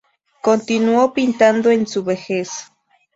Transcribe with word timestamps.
Continuó 0.41 1.13
pintando 1.13 1.69
en 1.69 1.85
su 1.85 2.03
vejez. 2.03 2.71